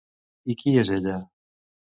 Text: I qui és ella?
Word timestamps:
I 0.53 0.55
qui 0.61 0.73
és 0.85 0.93
ella? 0.97 1.21